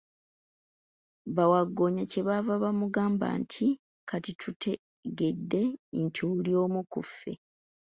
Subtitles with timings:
[1.35, 3.67] Bawagggoonya kye baava bamugamba nti,
[4.09, 5.61] kati tutegedde
[6.05, 7.33] nti oli omu ku ffe.